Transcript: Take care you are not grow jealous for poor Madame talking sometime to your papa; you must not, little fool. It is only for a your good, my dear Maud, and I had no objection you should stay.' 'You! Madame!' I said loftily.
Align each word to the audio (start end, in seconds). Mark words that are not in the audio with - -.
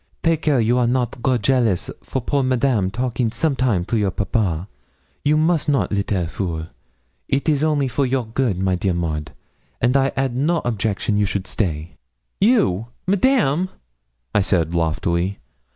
Take 0.23 0.41
care 0.41 0.59
you 0.59 0.79
are 0.79 0.87
not 0.87 1.21
grow 1.21 1.37
jealous 1.37 1.91
for 2.01 2.23
poor 2.23 2.41
Madame 2.41 2.89
talking 2.89 3.31
sometime 3.31 3.85
to 3.85 3.97
your 3.97 4.09
papa; 4.09 4.67
you 5.23 5.37
must 5.37 5.69
not, 5.69 5.91
little 5.91 6.25
fool. 6.25 6.65
It 7.27 7.47
is 7.47 7.63
only 7.63 7.87
for 7.87 8.03
a 8.05 8.07
your 8.07 8.25
good, 8.25 8.57
my 8.57 8.73
dear 8.73 8.95
Maud, 8.95 9.31
and 9.79 9.95
I 9.95 10.11
had 10.17 10.35
no 10.35 10.57
objection 10.65 11.17
you 11.17 11.27
should 11.27 11.45
stay.' 11.45 11.97
'You! 12.39 12.87
Madame!' 13.07 13.69
I 14.33 14.41
said 14.41 14.73
loftily. 14.73 15.37